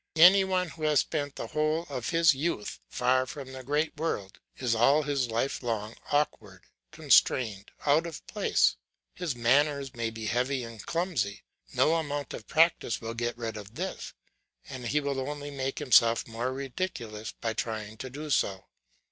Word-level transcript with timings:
Any 0.17 0.43
one 0.43 0.69
who 0.69 0.81
has 0.81 1.01
spent 1.01 1.35
the 1.35 1.45
whole 1.45 1.85
of 1.87 2.09
his 2.09 2.33
youth 2.33 2.79
far 2.89 3.27
from 3.27 3.51
the 3.51 3.61
great 3.63 3.95
world 3.97 4.39
is 4.57 4.73
all 4.73 5.03
his 5.03 5.29
life 5.29 5.61
long 5.61 5.93
awkward, 6.11 6.63
constrained, 6.91 7.69
out 7.85 8.07
of 8.07 8.25
place; 8.25 8.77
his 9.13 9.35
manners 9.35 9.93
will 9.93 10.09
be 10.09 10.25
heavy 10.25 10.63
and 10.63 10.83
clumsy, 10.83 11.43
no 11.75 11.93
amount 11.97 12.33
of 12.33 12.47
practice 12.47 12.99
will 12.99 13.13
get 13.13 13.37
rid 13.37 13.55
of 13.55 13.75
this, 13.75 14.15
and 14.67 14.87
he 14.87 14.99
will 14.99 15.19
only 15.29 15.51
make 15.51 15.77
himself 15.77 16.27
more 16.27 16.51
ridiculous 16.51 17.31
by 17.33 17.53
trying 17.53 17.95
to 17.97 18.09
do 18.09 18.31
so. 18.31 18.65